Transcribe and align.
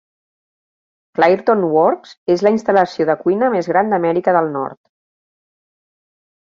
Clairton 1.19 1.61
Works 1.75 2.15
és 2.37 2.45
la 2.47 2.53
instal·lació 2.57 3.09
de 3.11 3.19
cuina 3.23 3.53
més 3.59 3.73
gran 3.75 3.95
d'Amèrica 3.95 4.39
del 4.41 4.53
Nord. 4.59 4.81